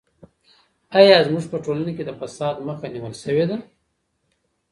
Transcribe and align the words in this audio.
ایا 0.97 1.17
زموږ 1.27 1.45
په 1.51 1.57
ټولنه 1.65 1.91
کې 1.97 2.03
د 2.05 2.11
فساد 2.19 2.55
مخه 2.67 2.85
نیول 2.93 3.13
سوې 3.23 3.45
ده؟ 3.49 3.57